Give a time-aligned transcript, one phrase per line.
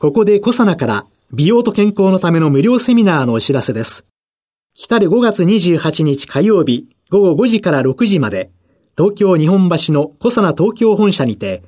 [0.00, 4.06] ここでコサナから美容と健康のための無料セミナーのお知らせです
[4.74, 8.50] 来たる5月28日火曜日午後5時から6時まで
[8.96, 11.62] 東京日本橋のコサナ東京本社にて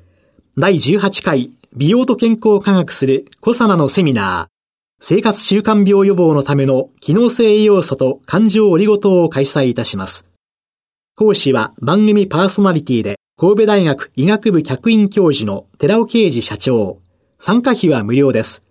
[0.57, 4.53] 第18回美容と健康を科学するコサナのセミナー
[4.99, 10.25] 生活習慣病予防のための機能性栄養素と感情オリゴ糖を開催いたします。
[11.15, 17.02] 講師は番組パーソナリティで神戸大学医学部客員教授の寺尾啓治社長。
[17.45, 18.63] 参加費は無料です。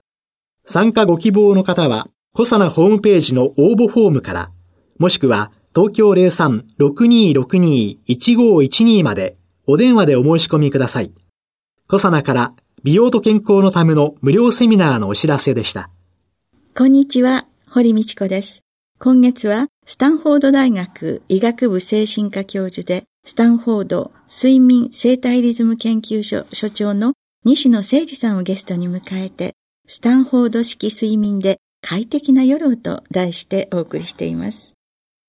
[0.64, 4.50] 参加ご希望の方は、コサナホームページの応募フォームから、
[4.98, 11.12] もしくは東京03-6262-1512までお電話でお申し込みください。
[11.86, 15.90] コサナから美容と健康のための無料セミナーのお知らせでした。
[16.74, 18.62] こんにちは、堀道子です。
[18.98, 27.12] 今月は、スタンフォード大学医学部精神科教授で、スタンフォード睡眠生態リズム研究所所長の
[27.44, 29.56] 西野誠二さんをゲストに迎えて、
[29.88, 34.74] スタンフォード式睡眠で快適な夜をと題してお送りしています。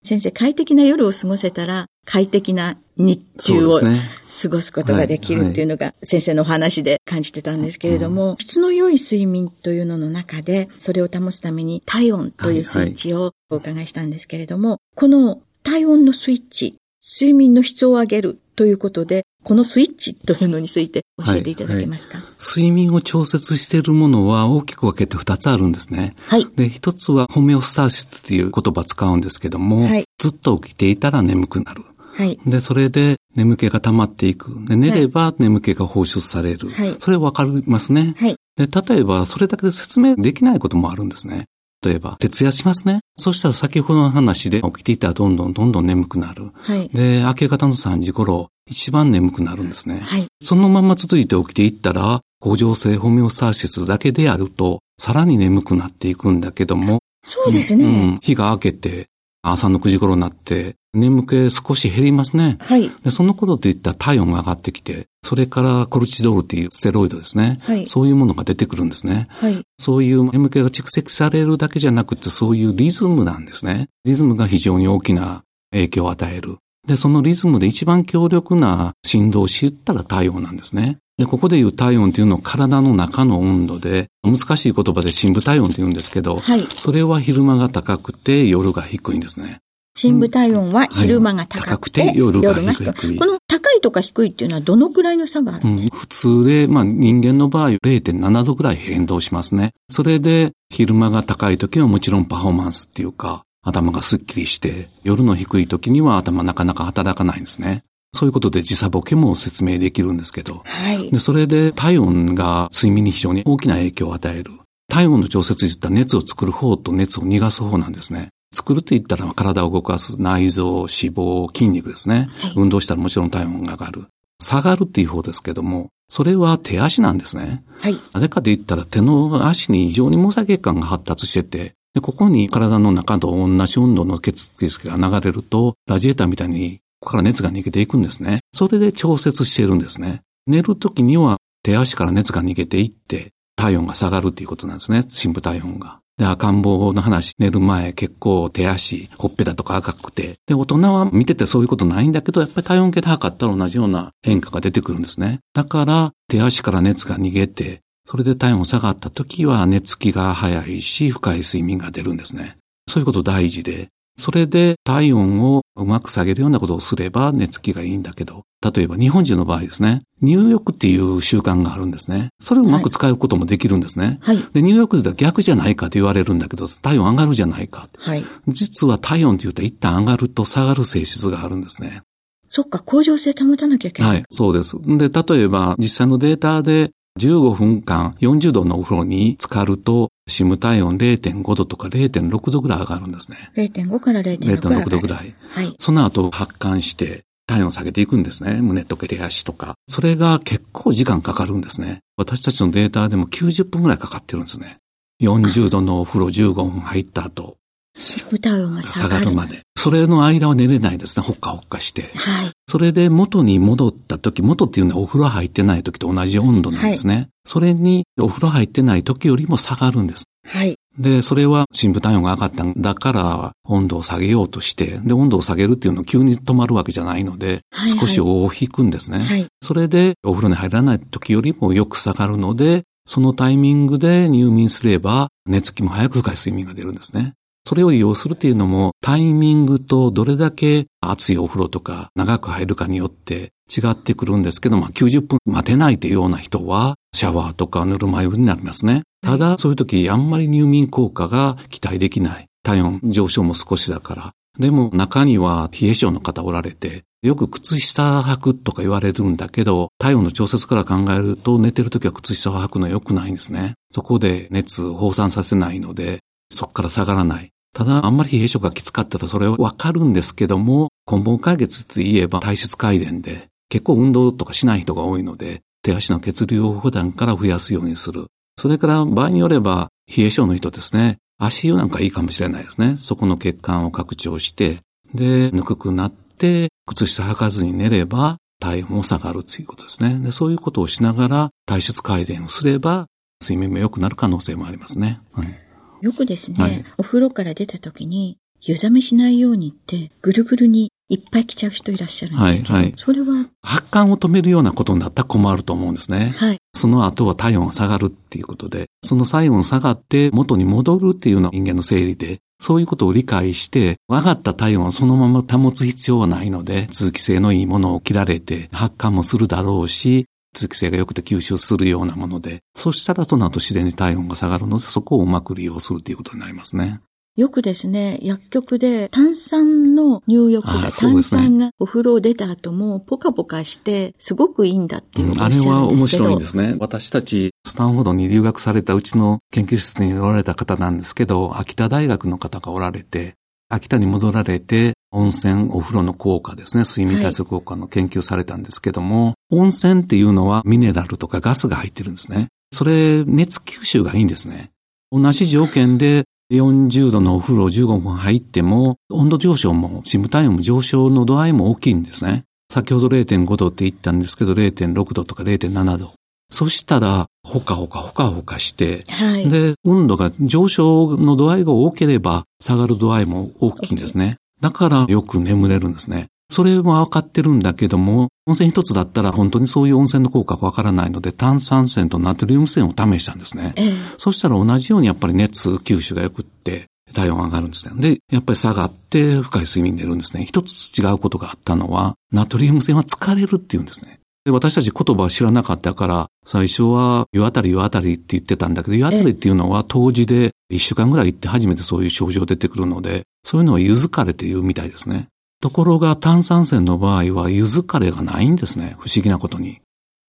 [0.04, 26.16] 先生、快適な夜を過ごせたら、快適な日中を過ごすことができるっていうのが先生のお話で感じてたんですけれども、質の良い睡眠というのの中で、それを保つために体温というスイッチをお伺いしたんですけれども、この体温のスイッチ、睡眠の質を上げるということで、このスイッチというのについて教えていただけますか、はいはい、睡眠を調節しているものは大きく分けて2つあるんですね。
[26.28, 26.46] はい。
[26.56, 31.84] で、1つはホメオスターシスっていう言葉使うんですけども、はい、ずっと起きていたら眠くなる。
[32.14, 32.40] はい。
[32.46, 34.56] で、それで眠気が溜まっていく。
[34.66, 36.70] で、寝れば眠気が放出される。
[36.70, 36.96] はい。
[37.00, 38.14] それわかりますね。
[38.18, 38.36] はい。
[38.56, 41.46] で、例えば、それだけで説明できないこともあるんですね。
[41.84, 43.00] 例えば、徹夜しますね。
[43.18, 46.52] そしたら先ほどの話で起きていたらどんどんどんどん眠くなる。
[46.54, 46.90] はい。
[46.90, 50.00] で、明け方の3時頃、一番眠くなるんですね。
[50.00, 50.26] はい。
[50.42, 57.86] そのまま続いて起きていったら、恒常性ホメオスターシスだけであると、さらに眠くなっていくんだけども、そうですね。
[57.86, 58.20] うん。
[58.22, 59.08] 日が明けて、
[59.44, 62.58] 朝の9時頃になって、眠気少し減りますね。
[62.62, 62.90] はい。
[63.04, 67.60] でそのことといったら体温が上がってきて、それからコルチドールっていうステロイドですね。
[67.62, 67.86] はい。
[67.88, 69.28] そういうものが出てくるんですね。
[69.30, 69.62] はい。
[69.78, 73.90] そういう眠気が蓄積されるだけじゃなくて、そういうリズムなんですね。
[74.06, 76.58] リズムが非常に大きな影響を与える。
[76.88, 81.00] で、そのリズムで一番強力な振動を知ったら体温なんですね。
[81.18, 86.62] で、ここで言う体温っていうのは体の中の温度で、難しい言葉で深部体温って言うんですけど、はい。
[86.64, 89.60] それは昼間が高くて夜が低いんですね。
[89.96, 93.18] 深部体温は昼間が高くて、はい、夜が低い。
[93.18, 99.72] この高いとか低いっていうのはどのくらいの差があるんですか、うん、普通で、まあ人間の場合0.7度ぐらい変動しますね。
[99.90, 107.84] それで昼間が高い時はもちろんパフォーマンスっていうか、頭がスッキリして、夜の低い時には頭なかなか働かないんですね。
[108.14, 110.62] そういうことで時差ボケも説明できるんですけど。
[110.66, 111.12] はい。
[111.12, 114.52] で、それで体温が睡眠に非常に大きな影響を与える。
[114.88, 118.30] 体温の調節といった熱を作る方と熱を逃がす方なんですね。
[118.54, 122.30] 作るって言ったら体を動かす内臓、脂肪、筋肉ですね。
[122.42, 124.06] はい、運動したらもちろん体温が上がる。
[124.40, 127.64] 下がるっていう方ですけども、それは手足なんですね。
[127.82, 127.96] はい。
[128.14, 138.40] なぜかで言ったら手の足に非常に毛細血管が発達してて、で、ここに体の中と同じ温度の血液が流れると、ラジエーターみたいにここから熱が逃げていくんですね。
[138.54, 140.22] それで調節しているんですね。
[140.48, 145.04] 寝るときには手足から熱が逃げていって、体温が下がるっていうことなんですね。
[145.10, 146.00] 深部体温が。
[146.18, 150.36] で、赤ん坊の話、寝る前結構手足、ほっぺたとか赤くて。
[150.48, 155.40] で、大人は見ててそういうことないんだけど、やっぱり体温計で測ったら同じような変化が出てくるんですね。
[155.54, 162.56] だから、手足から熱が逃げて、それで体温下がった時は寝つきが早いし、深い睡眠が出るんですね。
[162.88, 172.30] そういうこと大事で、それで体温をうまく下げるようなことをすれば寝つきがいいんだけど、例えば日本人の場合ですね、入浴っていう習慣があるんですね。
[172.40, 174.20] それをうまく使うこともできるんですね。
[174.22, 174.40] はい。
[174.54, 177.90] で、入浴では逆じゃないかと言われるんだけど、体温上がるじゃないか。
[177.98, 178.24] はい。
[178.48, 182.04] 実は体温って言うと一旦上がると下がる性質があるんですね。
[182.50, 184.12] そっか、向上性保たなきゃいけない。
[184.12, 184.78] はい、そうです。
[184.80, 193.52] で、例えば、実際のデータで15分間40度のお風呂に浸かると、シム体温0.5度とか0.6度ぐらい上がるんですね。
[193.56, 195.36] 0.5から0.6 0.6度ぐらい。
[195.50, 195.76] はい。
[195.78, 198.62] その後発汗して、体温を下げていくんですね。
[198.62, 199.76] 胸とか手足とか。
[199.88, 202.00] それが結構時間かかるんですね。
[202.18, 204.78] 私たちのデータでも90分ぐらいかかってるんですね。
[205.22, 207.58] 40度のお風呂15分入った後、
[207.98, 209.08] 深部体温が下。
[209.08, 209.62] がるまで。
[209.84, 211.26] それの間は寝れないですね。
[211.26, 212.04] ほっかほっかして。
[212.16, 212.52] はい。
[212.70, 217.28] それで元に戻った時、元っていうのはお風呂入ってない時と同じ温度なんですね。
[217.44, 220.24] それにお風呂入ってない時よりも下がるんです。
[220.48, 220.76] はい。
[220.98, 229.20] で、それは深部体温が上がったんだから温度を下げようとして、で、温度を下げるっていうのは急に止まるわけじゃないので、はいはい少し尾を引くんですね。
[229.20, 229.46] はい。
[229.62, 237.34] それでお風呂に入らない時よりもよく下がるので、そのタイミングで入眠すれば寝つきも早く深い睡眠が出るんですね。
[237.66, 249.04] それを利用するっていうのもタイミングとどれだけ熱いお風呂とか長く入るかによって違ってくるんですけど、まあ90分待てないというような人はシャワーとかぬるま湯になりますね。
[249.22, 252.48] ただそういう時あんまり入眠効果が期待できない。
[252.64, 254.32] 体温上昇も少しだから。
[254.60, 263.74] でも中には冷え性の方おられて、よく靴下履くとか言われるんだけど、体温の調節から考えると寝てる時は靴下を履くのは良くないんですね。
[263.92, 266.20] そこで熱を放散させないので、
[266.52, 267.53] そこから下がらない。
[267.74, 278.28] ただ、あんまり冷え性がきつかったらそれはわかるんですけども、根本解決って言えば体質改善で、結構運動とかしない人が多いので、手足の血流を普段から増やすようにする。
[278.58, 282.98] それから場合によれば、冷え性の人ですね、足湯なんかいいかもしれないですね。
[283.00, 284.78] そこの血管を拡張して、
[285.14, 290.20] で、ぬくくなって、靴下履かずに寝れば、体温も下がるということですね。
[290.20, 293.08] で、そういうことをしながら体質改善をすれば、
[293.42, 295.20] 睡眠も良くなる可能性もありますね。
[295.34, 295.60] はい
[296.04, 306.34] よくですね、はいお風呂から出た時に、湯冷めしないようにって、ぐるぐるにいっぱい来ちゃう人いらっしゃるんですけど、はいはいそれは、発汗を止めるようなことになったら困ると思うんですね。
[306.36, 306.58] はい。
[306.74, 327.02] その後は体温が下がるっていうことで、その体温下がって元に戻るっていうのは人間の生理で、そういうことを理解して、上がった体温をそのまま保つ必要はないので、通気性のいいものを着られて、発汗もするだろうし、通気性が良くて吸収するようなもので、そしたらその後自然に体温が下がるので、そこをうまく利用するということになりますね。
[327.36, 336.24] よくですね、薬局で炭酸の入浴あ剤、ね酸がお風呂を出た後もポカポカして、すごくいいんだっていううんあれは面んですけど。
[336.26, 336.76] 白いんですね。
[336.80, 343.34] 私たち、スタンフォードに留学されたうちの研究室におられた方なんですけど、秋田大学の方がおられて、
[343.74, 352.48] 秋田に戻られて、温泉、お風呂の効果ですね、睡眠対策効果の研究されたんですけども、温泉っていうのはミネラルとかガスが入ってるんですね。
[352.72, 354.72] それ、熱吸収がいいんですね。
[355.12, 362.44] 同じ条件で40度のお風呂15分入っても、温度上昇も、深部体温も上昇の度合いも大きいんですね。
[362.72, 366.14] 先ほど0.5度って言ったんですけど、0.6度とか0.7度。
[366.54, 369.50] そしたら、ほかほかほかほかして、はい。
[369.50, 374.38] で、温度が上昇の度合いが多ければ、下がる度合いも大きいんですね。
[374.62, 376.28] だからよく眠れるんですね。
[376.52, 383.74] それも分かってるんだけども、温泉一つだったら本当にそういう温泉の効果が分からないので、炭酸泉とナトリウム泉を試したんですね。
[383.76, 386.86] ええそしたら同じようにやっぱり熱吸収が良くって、
[387.16, 388.00] 体温が上がるんですね。
[388.00, 390.46] で、やっぱり下がって深い睡眠に出るんですね。
[390.46, 394.20] 一つ違うことがあったのは、ナトリウム泉は疲れるっていうんですね。
[394.46, 405.28] で、私たち言葉を知らなかったから、最初は湯あたり湯あたりって言ってたんだけど、湯あたりっていうのは当時で一週間ぐらい行って初めてそういう症状出てくるので、そういうのは湯疲れっていうみたいですね。
[405.62, 408.98] ところが炭酸泉の場合は湯疲れがないんですね。
[409.00, 409.80] 不思議なことに。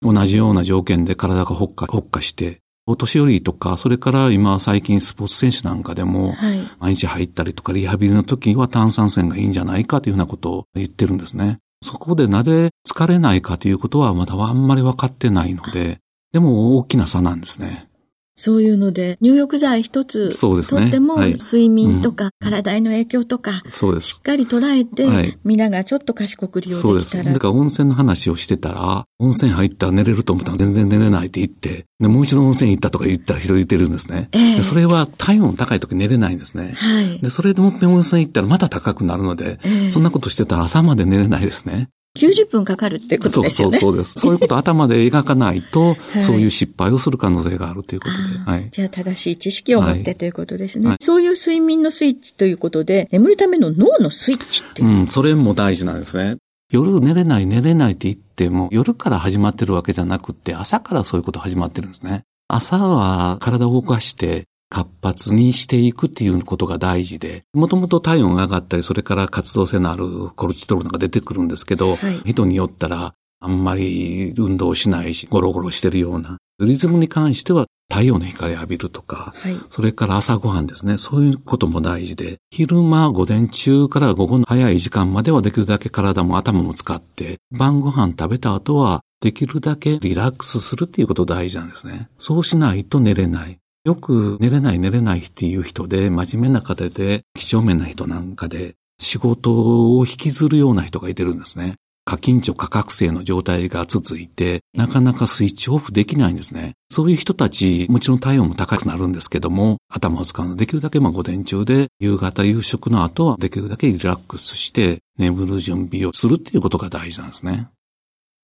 [0.00, 6.58] 同じような条件で体がほっかほっかして、お年寄りとか、それから今最近スポーツ選手なんかでも、はい。
[6.78, 11.58] 毎日入ったりとかリハビリの時は炭酸泉がいいんじゃないかというようなことを言ってるんですね。
[11.84, 15.98] そこでなぜ疲れないかということはまだあんまり分かってないので、
[16.32, 17.90] でも大きな差なんですね。
[18.36, 24.14] そういうので、入浴剤一つそうですねとってもはい睡眠とか体への影響とか、そうです。
[24.14, 27.12] しっかり捉えて、はい皆がちょっと賢く利用そうです。
[27.12, 27.34] できたら。
[27.34, 34.28] だから温泉の話をしてたら、温泉入ったら寝れると思ったら全然寝れないって言って、でもう一度温泉行ったとか言った人いてるんですね。
[34.32, 36.72] ええでそれは体温高い時寝れないんですね。
[36.76, 37.20] はい。
[37.20, 41.88] で、それでもっぺん温泉行ったらまた高くなるので、ええそんなことしてたら朝まで寝れないですね。
[42.16, 43.78] 90分かかるってことそうですよね。
[43.78, 44.12] そうそうです。
[44.20, 48.50] そういうことを頭で描かないと、いそういう失敗をする可能性があるということで。
[48.50, 48.68] はい。
[48.70, 50.88] じゃあ正しい知識を持っはいてということですね。
[50.88, 54.88] はいそういう睡眠のスイッチということで、眠るための脳のスイッチっていう。
[54.88, 56.36] うん、それも大事なんですね。
[56.70, 62.22] 夜寝れない寝れないって言っても、夜から始まってるわけじゃなくって、朝からそういうこと始まってるんですね。
[62.48, 79.56] 朝は体を動かして、活発にしていくっていうことが大事で、もともと体温が上がったり、それから活動性のあるコルチトロールが出てくるんですけど、はい人によったら、あんまり運動しないし、ゴロゴロしてるような、リズムに関しては太陽の光を浴びるとか、はい。
[79.70, 80.98] それから朝ごはんですね。
[80.98, 92.08] そういうことも大事で、昼間、午前中から午後の早い時間まではできるだけ体も頭も使って、晩ご飯食べた後は、できるだけリラックスするっていうこと大事なんですね。
[92.18, 93.60] そうしないと寝れない。
[93.84, 101.74] よく寝れない寝れないっていう人で、真面目な方で、几帳面な人なんかで、仕事を引きずるような人がいてるんですね。
[102.06, 106.72] 過緊張過覚醒の状態が続いて、なかなかスイッチオフできないんですね。
[106.90, 117.68] そういう人たち、もちろん体温も高くなるんですけども、頭を使うのできるだけまあ午前中で、夕方夕食の後はできるだけリラックスして、眠る準備をするっていうことが大事なんですね。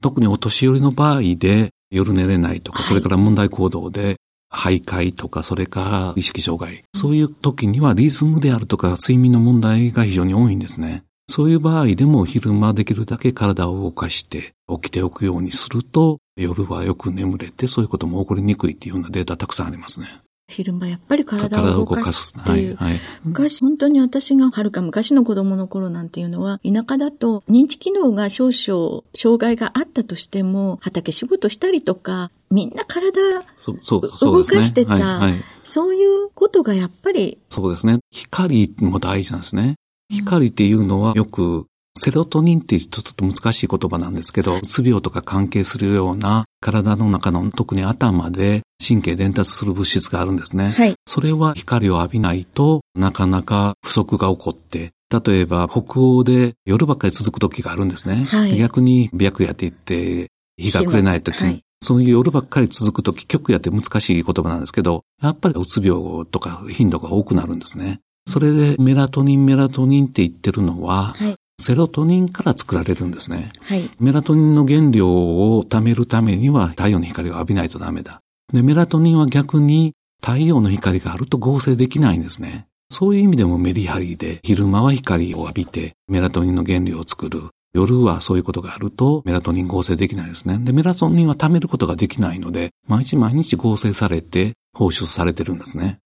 [0.02, 4.16] 特にお年寄りの場合で、夜寝れないとか、それから問題行動で、
[4.52, 6.84] 徘徊とか、それから意識障害。
[6.94, 11.04] そういう時にはリズムであるとか睡眠の問題が非常に多いんですね。
[11.30, 20.08] そういう場合でも昼間できるだけ体を動かして起きておくようにすると夜はよく眠れてそういうことも起こりにくいっていうようなデータたくさんありますね。
[20.50, 22.76] 昼間やっぱり体を動かすっていう。
[22.76, 33.20] はいはい、昔、本当に私がはるか昔の子供の頃なんていうのは、田舎だと認知機能が少々障害があったとしても、畑仕事したりとか、みんな体
[34.20, 37.38] 動かしてた、はいはい、そういうことがやっぱり。
[37.48, 37.98] そうですね。
[38.10, 39.76] 光も大事なんですね。
[40.10, 41.66] 光っていうのはよく
[41.96, 50.70] セロトニンってちょっと難しい言葉なんですけど、うつ病とか関係するような体の中の特に頭で神経伝達する物質があるんですね。
[50.70, 50.94] はい。
[51.06, 58.24] それは光を浴びないとなかなか不足が起こって、例えば北欧で夜ばっかり続く時があるんですね。
[58.24, 58.56] はい。
[58.56, 68.00] 逆に白夜って言って日が暮れない時に、はい、そういう夜ばっかり続く時、極夜って難しい言葉なんですけど、やっぱりうつ病とか頻度が多くなるんですね。
[68.28, 73.52] それでメラトニンメラトニンって言ってるのは、はい、セロトニンから作られるんですね。
[73.60, 78.22] はい、メラトニンの原料を貯めるためには太陽の光を浴びないとダメだ。
[78.50, 82.66] で、メラトニンは逆に太陽の光があると合成できないんですね。
[82.90, 87.50] そういう意味でもメリハリで、昼間は光を浴びてメラトニンの原料を作る。
[87.74, 90.58] 夜はそういうことがあるとメラトニン合成できないですね。
[90.58, 95.98] で、メラトニンは貯めることができないので、毎日毎日合成されて放出されてるんですね。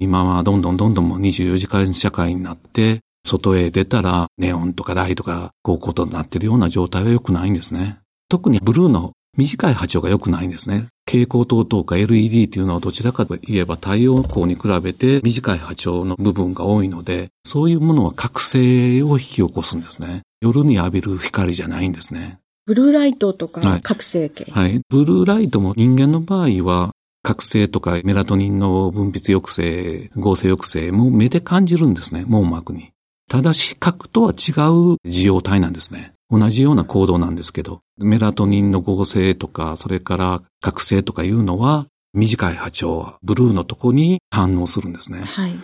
[0.00, 3.00] 今はどんどんどんどんも24時間社会になって、
[3.38, 7.98] 外へ出たらネオンとかライトがこうことになっているような状態は良くないんですね。
[8.28, 10.88] 特にブルーの短い波長が良くないんですね。
[11.06, 20.22] 蛍光灯とか LED っていうのはどちらかといえば太陽光に比べて短い波長の部分が多いので、そういうものは覚醒を引き起こすんですね。
[20.40, 22.38] 夜に浴びる光じゃないんですね。
[22.66, 24.80] ブルーライトとか覚醒系、はい、はい。
[24.88, 32.92] ブルーライトも人間の場合は覚醒とかメラトニンの分泌抑制、合成抑制も目で感じるんですね、網膜に。
[33.30, 36.14] ただ視覚とは違う受容体なんですね。
[36.30, 45.20] 同じような行動なんですけど、メラトニンの合成とか、それから覚醒とかいうのは、短い波長、ブルーのとこに反応するんですね。
[45.20, 45.54] はい。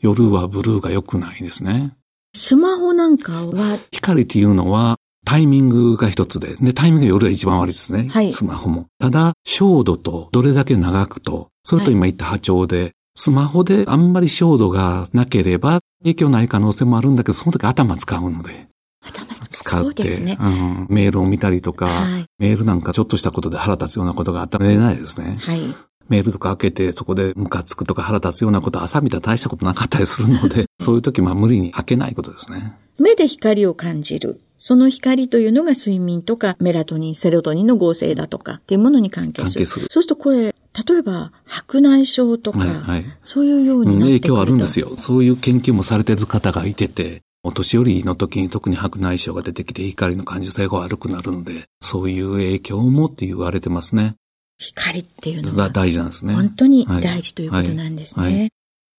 [0.00, 1.96] 夜はブルーが良くないですね。
[2.36, 3.78] スマホなんかは？
[3.90, 8.08] 光っていうのはタイミングが一つで、で、タイミングが夜が一番悪いですね。
[8.10, 8.34] はい。
[8.34, 8.88] スマホも。
[8.98, 18.68] ただ、照度とどれだけ長くと、それと今言った波長で、はい、スマホであんまり照度がなければ影響ない可能性もあるんだけど、その時頭使うので。
[19.02, 25.36] 頭使って、ね、うん、メールを見たりとか、はい、メールなんかちょっとしたことで腹立つようなことがあったら寝れないですね。
[25.40, 25.60] はい。
[26.08, 32.74] メールとか開けてそこでムカつくとか腹立つようなこと朝見たら大したことなかったりするので、そういう時まあ無理に開けないことですね。
[32.98, 34.40] 目で光を感じる。
[34.58, 39.66] その光というのが睡眠とかメラトニン、セロトニンの合成だとかっていうものに関係する。
[39.66, 40.54] するそうするとこれ、
[40.86, 44.96] 例えば白内障とか、はいはい、そういうようになってくる影響あるんですよ。
[44.96, 54.14] そういう研究もされてる方がいてて、お年寄りの時に特に白内障が出てきて光の感受性が悪くなるので、そういう影響もって言われてますね。
[54.58, 56.34] 光っていうのは大事なんですね。
[56.34, 58.24] 本当に大事ということなんですね。
[58.24, 58.50] はいはい、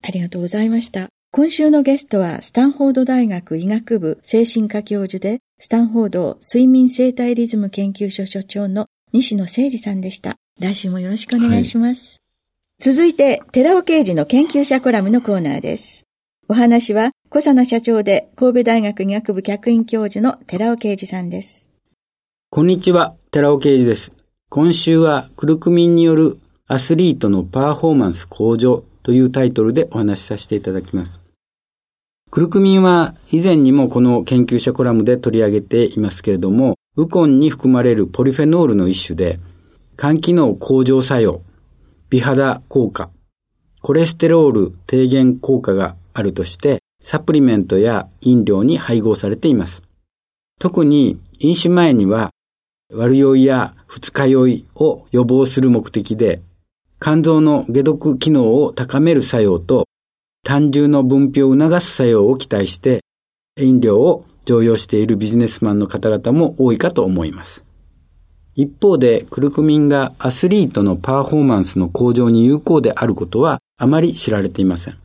[0.03, 1.09] ありがとうございました。
[1.31, 10.37] 今週のゲストは、スタンフォード大学医学部精神科教授で、スタンフォード睡眠生態リズム研究所所長の西野誠二さんでした。
[10.59, 12.21] 来週もよろしくお願いします。
[12.79, 16.05] はい、続いて、寺尾刑事の研究者コラムのコーナーです。
[16.47, 21.71] お話は、小佐奈社長で神戸大学医学部客員教授の寺尾啓二さんです。
[22.49, 24.13] こんにちは、寺尾啓二です。
[24.49, 31.19] 今週は、クルクミンによるアスリートのパフォーマンス向上というタイトルでお話しさせていただきます。
[32.31, 39.39] クルクミンは以前にもこの研究者コラムで取り上げていますけれども、ウコンに含まれるポリフェノールの一種で、
[39.97, 41.41] 肝機能向上作用、
[42.09, 43.09] 美肌効果、
[43.81, 49.83] コレステロール低減効果があるとして、サプリメントや飲料に配合されています。
[50.59, 52.31] 特に飲酒前には、
[52.93, 56.41] 悪酔いや二日酔いを予防する目的で、
[56.99, 59.85] 肝臓の解毒機能を高める作用と
[60.43, 62.99] 単純の分泌を促す作用を期待して、
[63.57, 67.63] 飲料を常用しているビジネスマンの方々も多いかと思います。
[68.55, 74.97] 一方で、クルクミンがアスリートのパフォーマンスの向上に有効であることはあまり知られていません。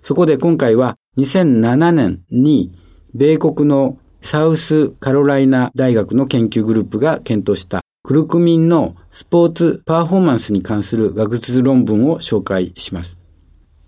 [0.00, 2.72] そこで今回は2007年に
[3.14, 13.18] 米国のサウスカロライナ大学の研究グループが検討したクルクミンのスポーツパフォーマンスに関する学術論文を紹介します。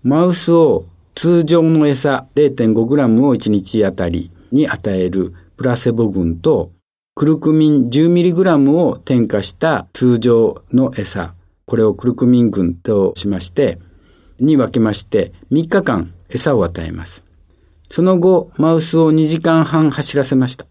[0.03, 6.71] マウスを通常の餌 0.5g を1日あたりに与えるプラセボ群と
[7.13, 13.79] クルクミン 10mg を添加した通常の餌、これをクルクミン群としまして、
[14.39, 17.23] に分けまして3日間餌を与えます。
[17.89, 20.65] その後、マウスを2時間半走らせました。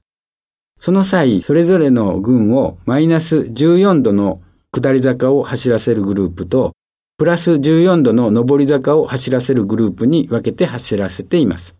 [0.78, 4.40] その際、それぞれの群をマイナス14度の
[4.72, 6.72] 下り坂を走らせるグループと、
[7.18, 11.76] プラス14度の上り坂を走らせるグループに分けて走らせています。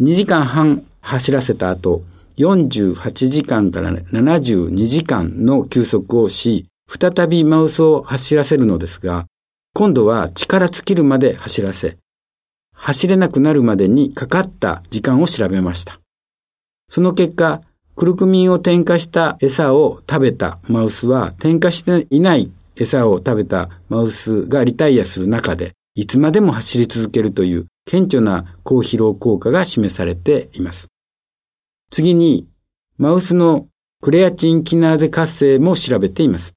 [0.00, 2.02] 2時間半走らせた後、
[2.36, 9.26] 48時間から72時間の休息をし、再びマウスを走らせるのですが、
[9.74, 11.96] 今度は力尽きるまで走らせ、
[12.72, 15.98] 走れなくなるまでにかかった時間を調べました。
[16.88, 17.62] その結果、
[17.96, 30.88] クルクミンを添加した餌を食べたマウスは、添加していない餌を食べたマウスがリタイアする中で、いつまでも走り続けるという顕著な高疲労効果が示されています。
[31.90, 32.48] 次に、
[32.98, 33.68] マウスの
[34.02, 36.54] クレアチンキナーゼ活性も調べています。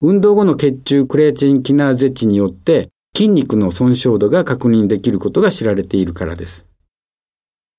[0.00, 6.66] 運動後の血中クレアチンキナーゼ値によって筋肉の損傷度が確認できることが知られているからです。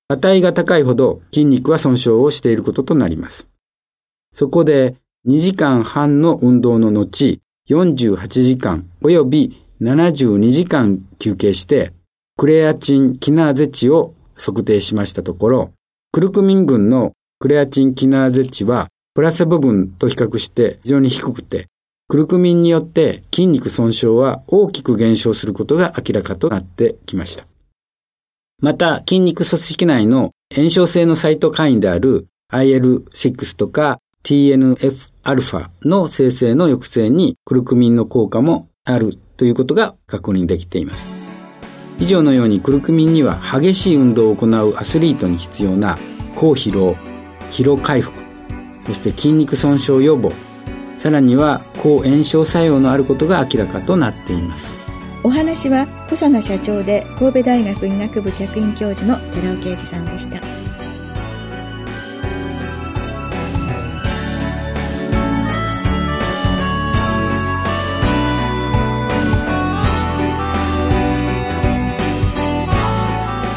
[0.10, 3.48] 値が高いほど筋肉は損傷をしていることとなります。
[4.34, 4.96] そこで
[5.28, 11.94] 2時間半の運動の後、48時間及び72時間休憩して、
[12.38, 15.72] クレアチンキナーゼ値を測定しましたところ、
[16.12, 21.68] クルクミン群のクレアチンキナーゼ値はプラセボ群と比較して非常に低くて、
[22.08, 27.46] クルクミンによって筋肉損傷は大きく減少することが明らかとなってきました。
[28.60, 41.17] また、筋肉組織内の炎症性のサイトカインである IL6 とか TNF-α の生成の抑制にクルクミンの効果もあるということが確認できています。
[42.00, 45.98] 以上のようにクルクミンには激しい運動を行うアスリートに必要な
[46.36, 46.96] 抗疲労、
[47.52, 48.24] 疲労回復、
[48.86, 50.32] そして筋肉損傷予防、
[50.98, 54.76] さらには抗炎症作用のあることが明らかとなっています。
[55.24, 60.40] お話は小佐野社長で神戸大学医学部客員教授の寺尾啓二さんでした。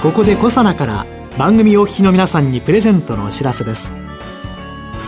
[0.03, 1.05] ここで小佐奈から
[1.37, 3.95] 番組お聞きの皆さんにプレゼントのお知らせです。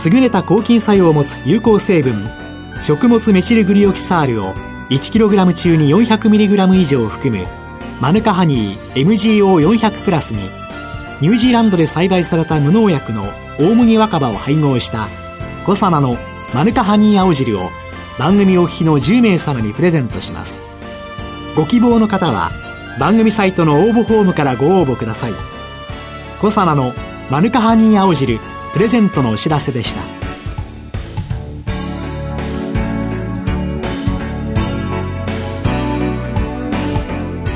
[0.05, 2.13] 優れた抗菌作用を持つ有効成分
[2.83, 4.53] 食物メチルグリオキサールを
[4.91, 7.47] 1kg 中に 400mg 以上含む
[8.01, 10.43] マヌカハニー MGO400 プラスに
[11.21, 13.25] ニュージーランドで栽培された無農薬の
[13.59, 15.07] 大麦若葉を配合した
[15.65, 16.17] コサナの
[16.53, 17.71] マヌカハニー青汁を
[18.19, 20.61] 番組お聞きの10名様にプレゼントします。
[21.55, 22.51] ご希望の方は
[22.99, 25.33] 番組サイトの応募フォームからご応募ください。
[26.39, 26.93] コサナの
[27.29, 28.39] マヌカハニー青汁
[28.73, 30.01] プレゼントのお知らせでした。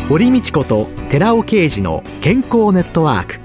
[0.10, 3.40] 堀道子と寺尾啓二の健康ネットワーク。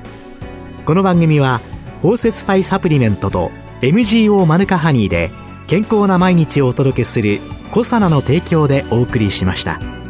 [0.86, 1.60] この番組は
[2.02, 3.50] 包摂体サプリメントと
[3.80, 5.30] MGO マヌカハニーで
[5.66, 7.40] 健康な毎日をお届けする
[7.72, 10.01] 「コサナの提供」でお送りしました。